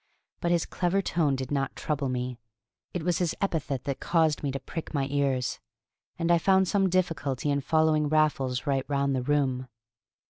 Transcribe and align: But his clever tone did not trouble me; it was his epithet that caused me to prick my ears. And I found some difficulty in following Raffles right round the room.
But 0.39 0.49
his 0.49 0.65
clever 0.65 0.99
tone 1.03 1.35
did 1.35 1.51
not 1.51 1.75
trouble 1.75 2.09
me; 2.09 2.39
it 2.91 3.03
was 3.03 3.19
his 3.19 3.35
epithet 3.39 3.83
that 3.83 3.99
caused 3.99 4.41
me 4.41 4.49
to 4.51 4.59
prick 4.59 4.95
my 4.95 5.05
ears. 5.11 5.59
And 6.17 6.31
I 6.31 6.39
found 6.39 6.67
some 6.67 6.89
difficulty 6.89 7.51
in 7.51 7.61
following 7.61 8.09
Raffles 8.09 8.65
right 8.65 8.83
round 8.89 9.15
the 9.15 9.21
room. 9.21 9.67